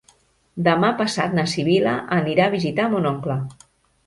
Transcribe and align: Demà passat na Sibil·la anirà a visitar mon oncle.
Demà 0.67 0.87
passat 1.01 1.35
na 1.39 1.45
Sibil·la 1.51 1.93
anirà 2.17 2.49
a 2.49 2.53
visitar 2.57 2.89
mon 2.97 3.07
oncle. 3.13 3.39